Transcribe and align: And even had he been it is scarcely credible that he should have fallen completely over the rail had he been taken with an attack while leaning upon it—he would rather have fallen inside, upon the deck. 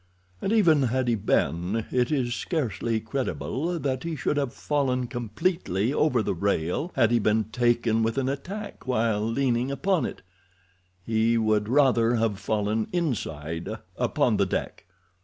And 0.41 0.51
even 0.51 0.81
had 0.81 1.07
he 1.07 1.13
been 1.13 1.85
it 1.91 2.11
is 2.11 2.33
scarcely 2.33 2.99
credible 2.99 3.77
that 3.77 4.01
he 4.03 4.15
should 4.15 4.35
have 4.35 4.51
fallen 4.51 5.05
completely 5.05 5.93
over 5.93 6.23
the 6.23 6.33
rail 6.33 6.91
had 6.95 7.11
he 7.11 7.19
been 7.19 7.43
taken 7.51 8.01
with 8.01 8.17
an 8.17 8.27
attack 8.27 8.87
while 8.87 9.21
leaning 9.21 9.69
upon 9.69 10.07
it—he 10.07 11.37
would 11.37 11.69
rather 11.69 12.15
have 12.15 12.39
fallen 12.39 12.87
inside, 12.91 13.69
upon 13.95 14.37
the 14.37 14.47
deck. 14.47 14.87